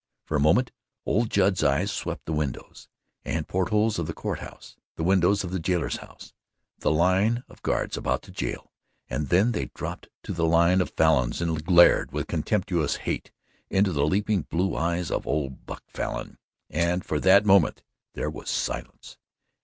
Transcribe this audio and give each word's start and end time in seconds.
For 0.25 0.35
a 0.35 0.39
moment 0.39 0.71
old 1.05 1.29
Judd's 1.29 1.63
eyes 1.63 1.91
swept 1.91 2.25
the 2.25 2.33
windows 2.33 2.87
and 3.23 3.47
port 3.47 3.69
holes 3.69 3.99
of 3.99 4.07
the 4.07 4.15
Court 4.15 4.39
House, 4.39 4.75
the 4.95 5.03
windows 5.03 5.43
of 5.43 5.51
the 5.51 5.59
jailer's 5.59 5.97
house, 5.97 6.33
the 6.79 6.89
line 6.89 7.43
of 7.47 7.61
guards 7.61 7.97
about 7.97 8.23
the 8.23 8.31
jail, 8.31 8.71
and 9.11 9.29
then 9.29 9.51
they 9.51 9.65
dropped 9.75 10.09
to 10.23 10.33
the 10.33 10.47
line 10.47 10.81
of 10.81 10.95
Falins 10.97 11.39
and 11.39 11.63
glared 11.63 12.11
with 12.13 12.25
contemptuous 12.25 12.95
hate 13.05 13.29
into 13.69 13.91
the 13.93 14.07
leaping 14.07 14.41
blue 14.41 14.75
eyes 14.75 15.11
of 15.11 15.27
old 15.27 15.67
Buck 15.67 15.83
Falin, 15.87 16.39
and 16.67 17.05
for 17.05 17.19
that 17.19 17.45
moment 17.45 17.83
there 18.15 18.31
was 18.31 18.49
silence. 18.49 19.19